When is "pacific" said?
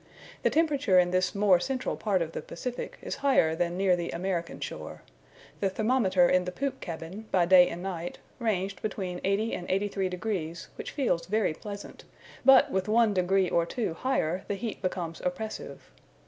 2.41-2.97